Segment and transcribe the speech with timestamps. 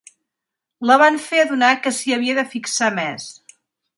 [0.91, 3.31] La van fer adonar que s'hi havia de fixar més.